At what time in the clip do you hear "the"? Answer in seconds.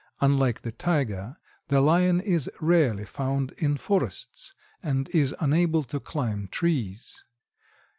0.61-0.71, 1.67-1.79